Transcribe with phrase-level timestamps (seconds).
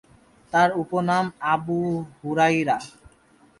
[0.53, 1.79] তার উপনাম আবু
[2.17, 2.77] হুরায়রা।